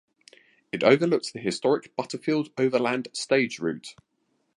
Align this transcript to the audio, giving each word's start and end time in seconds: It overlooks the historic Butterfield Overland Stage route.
It 0.71 0.83
overlooks 0.83 1.31
the 1.31 1.37
historic 1.37 1.95
Butterfield 1.95 2.49
Overland 2.57 3.09
Stage 3.13 3.59
route. 3.59 3.93